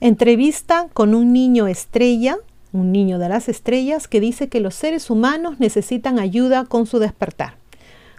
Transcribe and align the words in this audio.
Entrevista 0.00 0.88
con 0.94 1.14
un 1.14 1.34
niño 1.34 1.66
estrella, 1.66 2.38
un 2.72 2.92
niño 2.92 3.18
de 3.18 3.28
las 3.28 3.48
estrellas, 3.48 4.08
que 4.08 4.20
dice 4.20 4.48
que 4.48 4.60
los 4.60 4.74
seres 4.74 5.10
humanos 5.10 5.58
necesitan 5.60 6.18
ayuda 6.18 6.64
con 6.64 6.86
su 6.86 6.98
despertar. 6.98 7.54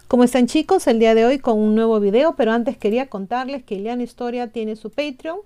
Como 0.07 0.23
están 0.23 0.47
chicos, 0.47 0.87
el 0.87 0.99
día 0.99 1.15
de 1.15 1.25
hoy 1.25 1.39
con 1.39 1.59
un 1.59 1.75
nuevo 1.75 1.99
video, 1.99 2.35
pero 2.37 2.53
antes 2.53 2.77
quería 2.77 3.07
contarles 3.07 3.63
que 3.63 3.75
Ileana 3.75 4.03
Historia 4.03 4.47
tiene 4.47 4.77
su 4.77 4.89
Patreon, 4.89 5.39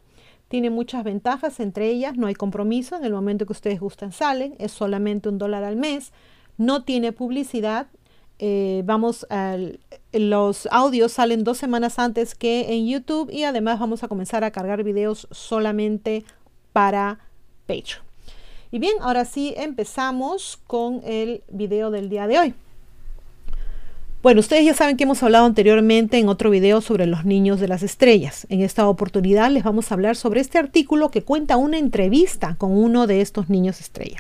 tiene 0.49 0.69
muchas 0.69 1.03
ventajas, 1.03 1.59
entre 1.59 1.87
ellas 1.89 2.15
no 2.17 2.27
hay 2.27 2.35
compromiso, 2.35 2.95
en 2.95 3.05
el 3.05 3.13
momento 3.13 3.45
que 3.45 3.53
ustedes 3.53 3.79
gustan 3.79 4.11
salen, 4.11 4.53
es 4.59 4.71
solamente 4.71 5.29
un 5.29 5.37
dólar 5.37 5.63
al 5.63 5.77
mes, 5.77 6.11
no 6.57 6.83
tiene 6.83 7.11
publicidad, 7.11 7.87
eh, 8.37 8.83
vamos, 8.85 9.25
los 10.13 10.67
audios 10.71 11.11
salen 11.13 11.43
dos 11.43 11.57
semanas 11.57 11.99
antes 11.99 12.35
que 12.35 12.73
en 12.73 12.87
YouTube 12.87 13.31
y 13.31 13.43
además 13.43 13.79
vamos 13.79 14.03
a 14.03 14.07
comenzar 14.07 14.43
a 14.43 14.51
cargar 14.51 14.83
videos 14.83 15.27
solamente 15.31 16.23
para 16.73 17.19
Patreon. 17.65 18.10
Y 18.73 18.79
bien, 18.79 18.93
ahora 19.01 19.25
sí 19.25 19.53
empezamos 19.57 20.57
con 20.65 21.01
el 21.03 21.43
video 21.49 21.91
del 21.91 22.09
día 22.09 22.25
de 22.25 22.39
hoy. 22.39 22.53
Bueno, 24.23 24.39
ustedes 24.39 24.63
ya 24.63 24.73
saben 24.73 24.95
que 24.95 25.03
hemos 25.03 25.21
hablado 25.23 25.45
anteriormente 25.45 26.19
en 26.19 26.29
otro 26.29 26.49
video 26.49 26.79
sobre 26.79 27.05
los 27.05 27.25
niños 27.25 27.59
de 27.59 27.67
las 27.67 27.83
estrellas. 27.83 28.47
En 28.49 28.61
esta 28.61 28.87
oportunidad 28.87 29.51
les 29.51 29.63
vamos 29.63 29.91
a 29.91 29.95
hablar 29.95 30.15
sobre 30.15 30.39
este 30.39 30.57
artículo 30.57 31.11
que 31.11 31.23
cuenta 31.23 31.57
una 31.57 31.79
entrevista 31.79 32.55
con 32.57 32.71
uno 32.71 33.07
de 33.07 33.19
estos 33.19 33.49
niños 33.49 33.81
estrella. 33.81 34.19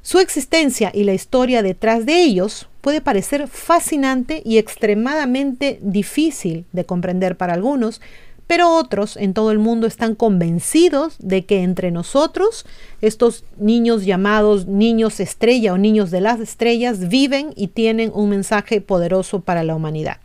Su 0.00 0.18
existencia 0.20 0.90
y 0.94 1.04
la 1.04 1.12
historia 1.12 1.62
detrás 1.62 2.06
de 2.06 2.22
ellos 2.22 2.68
puede 2.80 3.02
parecer 3.02 3.48
fascinante 3.48 4.40
y 4.46 4.56
extremadamente 4.56 5.78
difícil 5.82 6.64
de 6.72 6.86
comprender 6.86 7.36
para 7.36 7.52
algunos, 7.52 8.00
pero 8.48 8.74
otros 8.74 9.16
en 9.16 9.34
todo 9.34 9.52
el 9.52 9.58
mundo 9.58 9.86
están 9.86 10.16
convencidos 10.16 11.16
de 11.20 11.44
que 11.44 11.62
entre 11.62 11.92
nosotros, 11.92 12.66
estos 13.02 13.44
niños 13.58 14.04
llamados 14.04 14.66
niños 14.66 15.20
estrella 15.20 15.74
o 15.74 15.78
niños 15.78 16.10
de 16.10 16.22
las 16.22 16.40
estrellas, 16.40 17.08
viven 17.08 17.52
y 17.54 17.68
tienen 17.68 18.10
un 18.12 18.30
mensaje 18.30 18.80
poderoso 18.80 19.40
para 19.40 19.62
la 19.62 19.76
humanidad. 19.76 20.16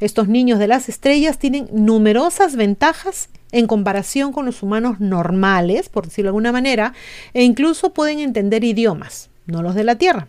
Estos 0.00 0.28
niños 0.28 0.58
de 0.58 0.66
las 0.66 0.88
estrellas 0.88 1.38
tienen 1.38 1.68
numerosas 1.72 2.56
ventajas 2.56 3.30
en 3.52 3.68
comparación 3.68 4.32
con 4.32 4.44
los 4.44 4.62
humanos 4.64 4.98
normales, 4.98 5.88
por 5.88 6.06
decirlo 6.06 6.26
de 6.26 6.30
alguna 6.30 6.52
manera, 6.52 6.94
e 7.32 7.44
incluso 7.44 7.94
pueden 7.94 8.18
entender 8.18 8.64
idiomas, 8.64 9.30
no 9.46 9.62
los 9.62 9.76
de 9.76 9.84
la 9.84 9.94
Tierra. 9.94 10.26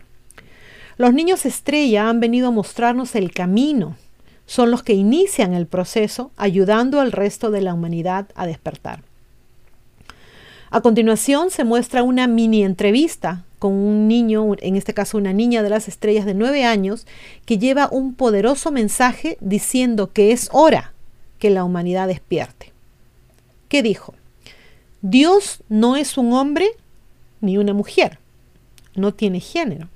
Los 0.96 1.12
niños 1.12 1.44
estrella 1.46 2.08
han 2.08 2.20
venido 2.20 2.48
a 2.48 2.52
mostrarnos 2.52 3.16
el 3.16 3.32
camino, 3.32 3.96
son 4.48 4.70
los 4.70 4.82
que 4.82 4.94
inician 4.94 5.52
el 5.52 5.66
proceso 5.66 6.32
ayudando 6.38 7.00
al 7.00 7.12
resto 7.12 7.50
de 7.50 7.60
la 7.60 7.74
humanidad 7.74 8.28
a 8.34 8.46
despertar. 8.46 9.02
A 10.70 10.80
continuación 10.80 11.50
se 11.50 11.64
muestra 11.64 12.02
una 12.02 12.26
mini 12.26 12.64
entrevista 12.64 13.44
con 13.58 13.74
un 13.74 14.08
niño, 14.08 14.46
en 14.60 14.76
este 14.76 14.94
caso 14.94 15.18
una 15.18 15.34
niña 15.34 15.62
de 15.62 15.68
las 15.68 15.86
estrellas 15.86 16.24
de 16.24 16.32
nueve 16.32 16.64
años, 16.64 17.06
que 17.44 17.58
lleva 17.58 17.90
un 17.92 18.14
poderoso 18.14 18.70
mensaje 18.72 19.36
diciendo 19.42 20.12
que 20.14 20.32
es 20.32 20.48
hora 20.50 20.94
que 21.38 21.50
la 21.50 21.64
humanidad 21.64 22.08
despierte. 22.08 22.72
¿Qué 23.68 23.82
dijo? 23.82 24.14
Dios 25.02 25.62
no 25.68 25.96
es 25.96 26.16
un 26.16 26.32
hombre 26.32 26.70
ni 27.42 27.58
una 27.58 27.74
mujer, 27.74 28.18
no 28.94 29.12
tiene 29.12 29.40
género. 29.40 29.88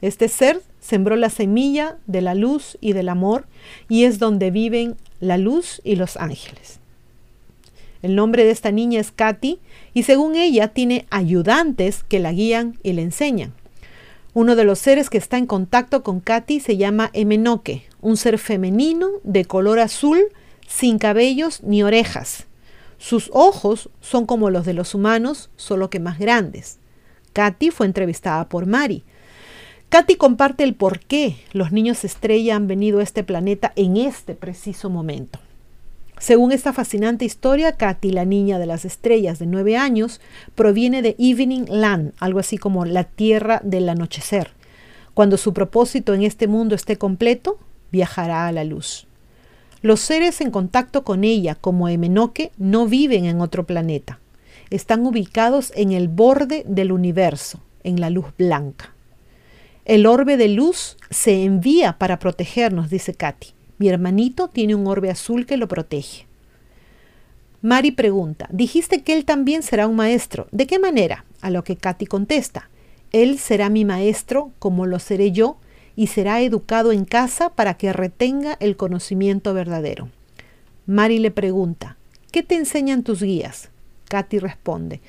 Este 0.00 0.28
ser 0.28 0.62
sembró 0.80 1.16
la 1.16 1.30
semilla 1.30 1.96
de 2.06 2.20
la 2.20 2.34
luz 2.34 2.76
y 2.80 2.92
del 2.92 3.08
amor 3.08 3.46
y 3.88 4.04
es 4.04 4.18
donde 4.18 4.50
viven 4.50 4.96
la 5.20 5.38
luz 5.38 5.80
y 5.84 5.96
los 5.96 6.16
ángeles. 6.16 6.80
El 8.02 8.14
nombre 8.14 8.44
de 8.44 8.50
esta 8.50 8.70
niña 8.70 9.00
es 9.00 9.10
Katy 9.10 9.58
y 9.94 10.02
según 10.04 10.36
ella 10.36 10.68
tiene 10.68 11.06
ayudantes 11.10 12.04
que 12.04 12.20
la 12.20 12.32
guían 12.32 12.78
y 12.82 12.92
le 12.92 13.02
enseñan. 13.02 13.54
Uno 14.34 14.54
de 14.54 14.64
los 14.64 14.78
seres 14.78 15.08
que 15.08 15.18
está 15.18 15.38
en 15.38 15.46
contacto 15.46 16.02
con 16.02 16.20
Katy 16.20 16.60
se 16.60 16.76
llama 16.76 17.10
Emenoque, 17.14 17.84
un 18.02 18.18
ser 18.18 18.38
femenino 18.38 19.08
de 19.24 19.46
color 19.46 19.78
azul, 19.78 20.20
sin 20.68 20.98
cabellos 20.98 21.62
ni 21.62 21.82
orejas. 21.82 22.46
Sus 22.98 23.30
ojos 23.32 23.88
son 24.00 24.26
como 24.26 24.50
los 24.50 24.66
de 24.66 24.74
los 24.74 24.94
humanos, 24.94 25.50
solo 25.56 25.90
que 25.90 26.00
más 26.00 26.18
grandes. 26.18 26.78
Katy 27.32 27.70
fue 27.70 27.86
entrevistada 27.86 28.48
por 28.48 28.66
Mari. 28.66 29.04
Katy 29.88 30.16
comparte 30.16 30.64
el 30.64 30.74
por 30.74 30.98
qué 30.98 31.36
los 31.52 31.70
niños 31.70 32.04
estrella 32.04 32.56
han 32.56 32.66
venido 32.66 32.98
a 32.98 33.04
este 33.04 33.22
planeta 33.22 33.72
en 33.76 33.96
este 33.96 34.34
preciso 34.34 34.90
momento. 34.90 35.38
Según 36.18 36.50
esta 36.50 36.72
fascinante 36.72 37.24
historia, 37.24 37.76
Katy, 37.76 38.10
la 38.10 38.24
niña 38.24 38.58
de 38.58 38.66
las 38.66 38.84
estrellas 38.84 39.38
de 39.38 39.46
nueve 39.46 39.76
años, 39.76 40.20
proviene 40.56 41.02
de 41.02 41.14
Evening 41.18 41.66
Land, 41.68 42.14
algo 42.18 42.40
así 42.40 42.58
como 42.58 42.84
la 42.84 43.04
tierra 43.04 43.60
del 43.62 43.88
anochecer. 43.88 44.50
Cuando 45.14 45.36
su 45.36 45.54
propósito 45.54 46.14
en 46.14 46.24
este 46.24 46.48
mundo 46.48 46.74
esté 46.74 46.98
completo, 46.98 47.58
viajará 47.92 48.48
a 48.48 48.52
la 48.52 48.64
luz. 48.64 49.06
Los 49.82 50.00
seres 50.00 50.40
en 50.40 50.50
contacto 50.50 51.04
con 51.04 51.22
ella, 51.22 51.54
como 51.54 51.88
Emenoque, 51.88 52.50
no 52.58 52.86
viven 52.86 53.24
en 53.24 53.40
otro 53.40 53.66
planeta. 53.66 54.18
Están 54.70 55.06
ubicados 55.06 55.72
en 55.76 55.92
el 55.92 56.08
borde 56.08 56.64
del 56.66 56.90
universo, 56.90 57.60
en 57.84 58.00
la 58.00 58.10
luz 58.10 58.26
blanca. 58.36 58.95
El 59.86 60.04
orbe 60.06 60.36
de 60.36 60.48
luz 60.48 60.96
se 61.10 61.44
envía 61.44 61.96
para 61.96 62.18
protegernos, 62.18 62.90
dice 62.90 63.14
Katy. 63.14 63.50
Mi 63.78 63.88
hermanito 63.88 64.48
tiene 64.48 64.74
un 64.74 64.88
orbe 64.88 65.10
azul 65.10 65.46
que 65.46 65.56
lo 65.56 65.68
protege. 65.68 66.26
Mari 67.62 67.92
pregunta, 67.92 68.48
dijiste 68.50 69.04
que 69.04 69.12
él 69.12 69.24
también 69.24 69.62
será 69.62 69.86
un 69.86 69.94
maestro. 69.94 70.48
¿De 70.50 70.66
qué 70.66 70.80
manera? 70.80 71.24
A 71.40 71.50
lo 71.50 71.62
que 71.62 71.76
Katy 71.76 72.06
contesta, 72.06 72.68
él 73.12 73.38
será 73.38 73.70
mi 73.70 73.84
maestro 73.84 74.50
como 74.58 74.86
lo 74.86 74.98
seré 74.98 75.30
yo 75.30 75.56
y 75.94 76.08
será 76.08 76.40
educado 76.40 76.90
en 76.90 77.04
casa 77.04 77.50
para 77.50 77.74
que 77.74 77.92
retenga 77.92 78.56
el 78.58 78.76
conocimiento 78.76 79.54
verdadero. 79.54 80.08
Mari 80.86 81.20
le 81.20 81.30
pregunta, 81.30 81.96
¿qué 82.32 82.42
te 82.42 82.56
enseñan 82.56 83.04
tus 83.04 83.22
guías? 83.22 83.70
Katy 84.08 84.40
responde, 84.40 85.00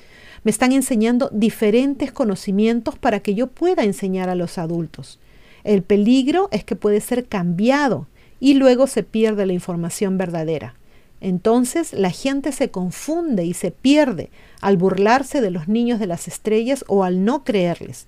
me 0.48 0.50
están 0.50 0.72
enseñando 0.72 1.28
diferentes 1.30 2.10
conocimientos 2.10 2.96
para 2.98 3.20
que 3.20 3.34
yo 3.34 3.48
pueda 3.48 3.84
enseñar 3.84 4.30
a 4.30 4.34
los 4.34 4.56
adultos. 4.56 5.18
El 5.62 5.82
peligro 5.82 6.48
es 6.52 6.64
que 6.64 6.74
puede 6.74 7.02
ser 7.02 7.26
cambiado 7.26 8.06
y 8.40 8.54
luego 8.54 8.86
se 8.86 9.02
pierde 9.02 9.44
la 9.44 9.52
información 9.52 10.16
verdadera. 10.16 10.72
Entonces 11.20 11.92
la 11.92 12.08
gente 12.08 12.52
se 12.52 12.70
confunde 12.70 13.44
y 13.44 13.52
se 13.52 13.72
pierde 13.72 14.30
al 14.62 14.78
burlarse 14.78 15.42
de 15.42 15.50
los 15.50 15.68
niños 15.68 16.00
de 16.00 16.06
las 16.06 16.26
estrellas 16.28 16.82
o 16.88 17.04
al 17.04 17.26
no 17.26 17.44
creerles. 17.44 18.06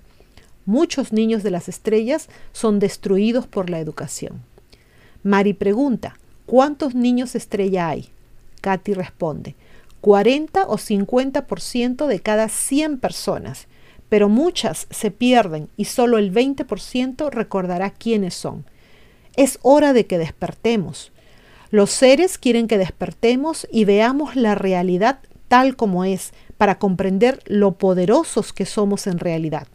Muchos 0.65 1.13
niños 1.13 1.43
de 1.43 1.51
las 1.51 1.69
estrellas 1.69 2.31
son 2.55 2.79
destruidos 2.79 3.47
por 3.47 3.69
la 3.69 3.81
educación. 3.81 4.41
Mari 5.23 5.53
pregunta, 5.53 6.17
¿cuántos 6.47 6.95
niños 6.95 7.35
estrella 7.35 7.91
hay? 7.91 8.09
Katy 8.63 8.95
responde, 8.95 9.57
40 10.01 10.65
o 10.67 10.77
50% 10.77 12.07
de 12.07 12.21
cada 12.21 12.49
100 12.49 12.99
personas, 12.99 13.69
pero 14.09 14.29
muchas 14.29 14.87
se 14.91 15.11
pierden 15.11 15.69
y 15.77 15.85
solo 15.87 16.19
el 16.19 16.33
20% 16.33 17.31
recordará 17.31 17.91
quiénes 17.91 18.35
son. 18.35 18.65
Es 19.37 19.59
hora 19.63 19.93
de 19.93 20.07
que 20.07 20.19
despertemos. 20.19 21.13
Los 21.71 21.91
seres 21.91 22.37
quieren 22.37 22.67
que 22.67 22.79
despertemos 22.79 23.69
y 23.71 23.85
veamos 23.85 24.35
la 24.37 24.55
realidad 24.55 25.21
tal 25.49 25.77
como 25.77 26.05
es 26.05 26.33
para 26.59 26.79
comprender 26.79 27.41
lo 27.47 27.73
poderosos 27.73 28.53
que 28.53 28.67
somos 28.67 29.07
en 29.07 29.19
realidad. 29.19 29.67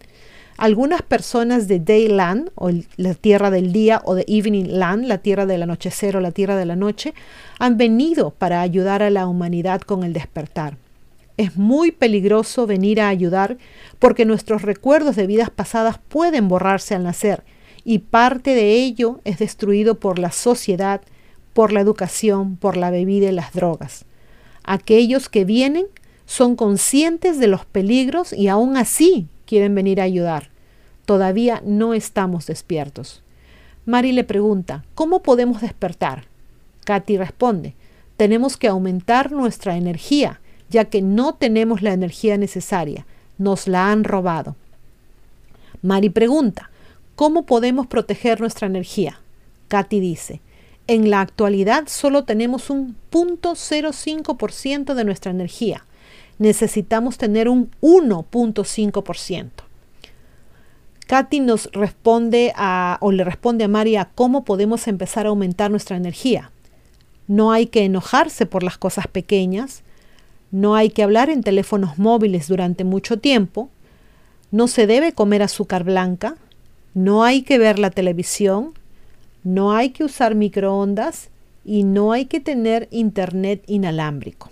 Algunas 0.58 1.02
personas 1.02 1.68
de 1.68 1.82
Dayland, 1.82 2.50
o 2.56 2.70
la 2.96 3.14
tierra 3.14 3.52
del 3.52 3.74
día, 3.74 4.02
o 4.06 4.16
de 4.16 4.24
Evening 4.28 4.80
Land, 4.80 5.06
la 5.06 5.18
tierra 5.18 5.46
del 5.46 5.64
anochecer 5.64 6.16
o 6.16 6.22
la 6.22 6.32
tierra 6.32 6.56
de 6.56 6.66
la 6.66 6.78
noche, 6.78 7.14
han 7.60 7.78
venido 7.78 8.32
para 8.32 8.62
ayudar 8.62 9.04
a 9.04 9.10
la 9.10 9.28
humanidad 9.28 9.82
con 9.82 10.04
el 10.04 10.14
despertar. 10.14 10.78
Es 11.36 11.58
muy 11.58 11.92
peligroso 11.92 12.66
venir 12.68 13.02
a 13.02 13.10
ayudar 13.10 13.58
porque 14.00 14.24
nuestros 14.24 14.62
recuerdos 14.62 15.18
de 15.18 15.28
vidas 15.28 15.50
pasadas 15.50 16.00
pueden 16.08 16.48
borrarse 16.48 16.96
al 16.96 17.04
nacer 17.04 17.44
y 17.84 18.00
parte 18.00 18.56
de 18.56 18.76
ello 18.76 19.20
es 19.26 19.40
destruido 19.40 19.96
por 19.96 20.18
la 20.20 20.32
sociedad, 20.32 21.02
por 21.54 21.74
la 21.74 21.82
educación, 21.82 22.56
por 22.56 22.78
la 22.78 22.90
bebida 22.90 23.28
y 23.28 23.34
las 23.34 23.52
drogas. 23.52 24.06
Aquellos 24.64 25.28
que 25.28 25.44
vienen 25.44 25.86
son 26.26 26.56
conscientes 26.56 27.38
de 27.40 27.48
los 27.48 27.66
peligros 27.66 28.32
y 28.32 28.48
aún 28.48 28.78
así 28.78 29.28
quieren 29.46 29.76
venir 29.76 30.02
a 30.02 30.06
ayudar. 30.06 30.50
Todavía 31.06 31.62
no 31.66 31.94
estamos 31.94 32.48
despiertos. 32.48 33.22
Mari 33.86 34.12
le 34.12 34.24
pregunta, 34.24 34.84
¿cómo 34.96 35.22
podemos 35.22 35.62
despertar? 35.62 36.26
Katy 36.86 37.18
responde, 37.18 37.76
tenemos 38.18 38.58
que 38.58 38.68
aumentar 38.68 39.32
nuestra 39.32 39.78
energía, 39.78 40.40
ya 40.70 40.86
que 40.86 41.02
no 41.02 41.36
tenemos 41.36 41.82
la 41.82 41.94
energía 41.94 42.38
necesaria, 42.38 43.06
nos 43.38 43.68
la 43.68 43.92
han 43.92 44.04
robado. 44.04 44.56
Mari 45.82 46.10
pregunta, 46.10 46.72
¿cómo 47.16 47.46
podemos 47.46 47.86
proteger 47.88 48.40
nuestra 48.40 48.68
energía? 48.68 49.20
Katy 49.68 50.00
dice, 50.00 50.42
en 50.88 51.10
la 51.10 51.22
actualidad 51.22 51.88
solo 51.88 52.26
tenemos 52.26 52.70
un 52.70 52.96
0.05% 53.12 54.94
de 54.94 55.04
nuestra 55.04 55.32
energía. 55.32 55.84
Necesitamos 56.38 57.18
tener 57.18 57.50
un 57.50 57.72
1.5%. 57.82 59.50
Katy 61.08 61.40
nos 61.40 61.70
responde 61.72 62.52
a, 62.56 62.98
o 63.02 63.12
le 63.12 63.24
responde 63.24 63.64
a 63.64 63.68
María 63.68 64.10
cómo 64.16 64.44
podemos 64.44 64.88
empezar 64.88 65.26
a 65.26 65.30
aumentar 65.30 65.70
nuestra 65.70 65.98
energía. 65.98 66.52
No 67.28 67.52
hay 67.52 67.68
que 67.68 67.86
enojarse 67.86 68.46
por 68.46 68.64
las 68.64 68.78
cosas 68.78 69.08
pequeñas, 69.08 69.84
no 70.52 70.76
hay 70.76 70.90
que 70.90 71.04
hablar 71.04 71.30
en 71.30 71.44
teléfonos 71.44 71.98
móviles 71.98 72.48
durante 72.48 72.84
mucho 72.84 73.20
tiempo, 73.20 73.70
no 74.52 74.68
se 74.68 74.88
debe 74.88 75.14
comer 75.14 75.44
azúcar 75.44 75.84
blanca, 75.84 76.38
no 76.94 77.24
hay 77.24 77.42
que 77.42 77.58
ver 77.58 77.78
la 77.78 77.92
televisión, 77.92 78.74
no 79.44 79.74
hay 79.74 79.90
que 79.90 80.04
usar 80.04 80.34
microondas 80.34 81.30
y 81.64 81.84
no 81.84 82.14
hay 82.14 82.26
que 82.26 82.40
tener 82.40 82.88
internet 82.90 83.64
inalámbrico. 83.68 84.50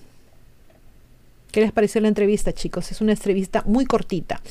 ¿Qué 1.54 1.62
les 1.62 1.72
pareció 1.72 2.02
la 2.02 2.10
entrevista, 2.10 2.52
chicos? 2.52 2.92
Es 2.92 3.00
una 3.00 3.14
entrevista 3.14 3.64
muy 3.66 3.86
cortita 3.86 4.42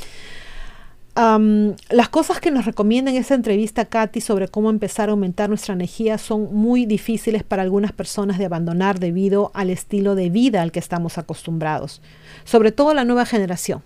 las 1.14 2.08
cosas 2.08 2.40
que 2.40 2.50
nos 2.50 2.64
recomienda 2.64 3.10
en 3.10 3.18
esa 3.18 3.34
entrevista 3.34 3.84
Katy 3.84 4.20
sobre 4.20 4.48
cómo 4.48 4.70
empezar 4.70 5.08
a 5.08 5.12
aumentar 5.12 5.50
nuestra 5.50 5.74
energía 5.74 6.16
son 6.16 6.54
muy 6.54 6.86
difíciles 6.86 7.42
para 7.42 7.62
algunas 7.62 7.92
personas 7.92 8.38
de 8.38 8.46
abandonar 8.46 8.98
debido 8.98 9.50
al 9.52 9.68
estilo 9.68 10.14
de 10.14 10.30
vida 10.30 10.62
al 10.62 10.72
que 10.72 10.78
estamos 10.78 11.18
acostumbrados, 11.18 12.00
sobre 12.44 12.72
todo 12.72 12.94
la 12.94 13.04
nueva 13.04 13.26
generación. 13.26 13.82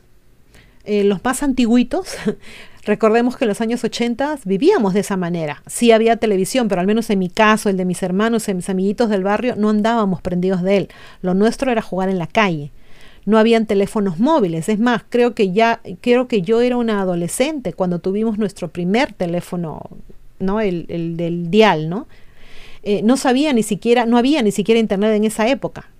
Eh, 0.84 1.02
los 1.02 1.24
más 1.24 1.42
antiguitos, 1.42 2.16
recordemos 2.84 3.36
que 3.36 3.44
en 3.44 3.48
los 3.48 3.60
años 3.60 3.82
80 3.82 4.38
vivíamos 4.44 4.94
de 4.94 5.00
esa 5.00 5.16
manera. 5.16 5.64
Sí 5.66 5.90
había 5.90 6.16
televisión, 6.16 6.68
pero 6.68 6.80
al 6.80 6.86
menos 6.86 7.10
en 7.10 7.18
mi 7.18 7.28
caso, 7.28 7.68
el 7.68 7.76
de 7.76 7.84
mis 7.84 8.04
hermanos, 8.04 8.48
en 8.48 8.58
mis 8.58 8.68
amiguitos 8.68 9.10
del 9.10 9.24
barrio, 9.24 9.56
no 9.56 9.70
andábamos 9.70 10.22
prendidos 10.22 10.62
de 10.62 10.76
él. 10.76 10.88
Lo 11.22 11.34
nuestro 11.34 11.72
era 11.72 11.82
jugar 11.82 12.08
en 12.08 12.20
la 12.20 12.28
calle 12.28 12.70
no 13.26 13.38
habían 13.38 13.66
teléfonos 13.66 14.18
móviles. 14.18 14.68
Es 14.68 14.78
más, 14.78 15.02
creo 15.08 15.34
que 15.34 15.52
ya, 15.52 15.80
creo 16.00 16.28
que 16.28 16.42
yo 16.42 16.62
era 16.62 16.76
una 16.76 17.00
adolescente 17.00 17.72
cuando 17.72 17.98
tuvimos 17.98 18.38
nuestro 18.38 18.68
primer 18.68 19.12
teléfono, 19.12 19.82
¿no? 20.38 20.60
El, 20.60 20.86
del 21.16 21.50
dial, 21.50 21.90
¿no? 21.90 22.06
Eh, 22.84 23.02
no 23.02 23.16
sabía 23.16 23.52
ni 23.52 23.64
siquiera, 23.64 24.06
no 24.06 24.16
había 24.16 24.42
ni 24.42 24.52
siquiera 24.52 24.78
internet 24.78 25.12
en 25.14 25.24
esa 25.24 25.48
época. 25.48 25.90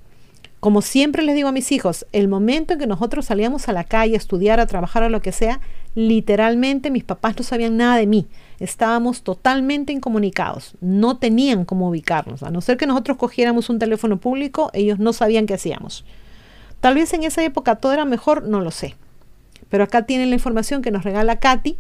Como 0.61 0.82
siempre 0.82 1.23
les 1.23 1.34
digo 1.34 1.49
a 1.49 1.52
mis 1.52 1.70
hijos, 1.73 2.06
el 2.12 2.28
momento 2.28 2.73
en 2.73 2.78
que 2.78 2.87
nosotros 2.87 3.26
salíamos 3.26 3.69
a 3.69 3.73
la 3.73 3.84
calle 3.84 4.14
a 4.14 4.19
estudiar, 4.19 4.61
a 4.61 4.67
trabajar 4.67 5.02
o 5.02 5.08
lo 5.08 5.20
que 5.20 5.32
sea, 5.32 5.61
literalmente 5.96 6.90
mis 6.90 7.05
papás 7.05 7.34
no 7.37 7.43
sabían 7.43 7.76
nada 7.76 7.96
de 7.96 8.06
mí. 8.06 8.26
Estábamos 8.61 9.23
totalmente 9.23 9.93
incomunicados. 9.93 10.75
No 10.81 11.19
tenían 11.19 11.64
cómo 11.64 11.88
ubicarnos. 11.88 12.44
A 12.44 12.50
no 12.50 12.61
ser 12.61 12.76
que 12.76 12.87
nosotros 12.87 13.17
cogiéramos 13.17 13.69
un 13.69 13.81
teléfono 13.81 14.19
público, 14.19 14.70
ellos 14.73 15.00
no 15.00 15.12
sabían 15.12 15.46
qué 15.46 15.55
hacíamos. 15.55 16.05
Tal 16.81 16.94
vez 16.94 17.12
en 17.12 17.25
esa 17.25 17.43
época 17.44 17.76
todo 17.76 17.93
era 17.93 18.05
mejor, 18.05 18.44
no 18.44 18.61
lo 18.61 18.70
sé. 18.70 18.96
Pero 19.69 19.84
acá 19.84 20.06
tienen 20.06 20.31
la 20.31 20.37
información 20.37 20.82
que 20.82 20.90
nos 20.90 21.05
regala 21.05 21.38
Katy 21.38 21.76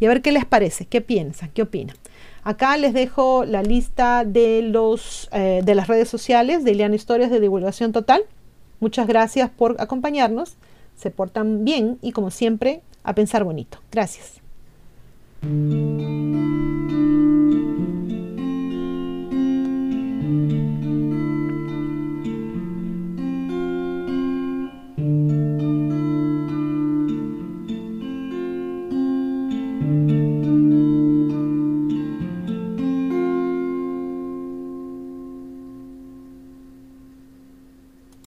y 0.00 0.04
a 0.04 0.08
ver 0.08 0.22
qué 0.22 0.32
les 0.32 0.44
parece, 0.44 0.86
qué 0.86 1.00
piensan, 1.00 1.50
qué 1.54 1.62
opinan. 1.62 1.96
Acá 2.44 2.76
les 2.76 2.92
dejo 2.92 3.44
la 3.44 3.62
lista 3.62 4.24
de, 4.24 4.62
los, 4.62 5.28
eh, 5.32 5.62
de 5.64 5.74
las 5.74 5.86
redes 5.86 6.08
sociales 6.08 6.64
de 6.64 6.72
Ileana 6.72 6.96
Historias 6.96 7.30
de 7.30 7.38
Divulgación 7.38 7.92
Total. 7.92 8.22
Muchas 8.80 9.06
gracias 9.06 9.48
por 9.48 9.80
acompañarnos. 9.80 10.56
Se 10.96 11.10
portan 11.10 11.64
bien 11.64 11.98
y 12.02 12.12
como 12.12 12.30
siempre, 12.30 12.82
a 13.04 13.14
pensar 13.14 13.44
bonito. 13.44 13.78
Gracias. 13.92 14.40